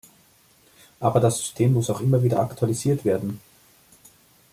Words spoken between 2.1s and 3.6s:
wieder aktualisiert werden.